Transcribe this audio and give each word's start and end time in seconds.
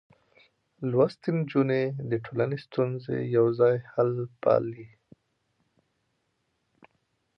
لوستې 0.89 1.29
نجونې 1.37 1.83
د 2.09 2.11
ټولنې 2.25 2.57
ستونزې 2.65 3.17
يوځای 3.37 3.75
حل 3.93 4.11
پالي. 4.41 4.87